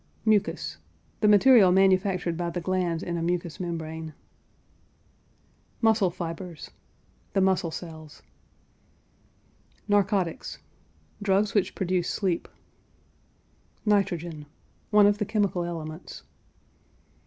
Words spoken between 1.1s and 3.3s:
The material manufactured by the glands in a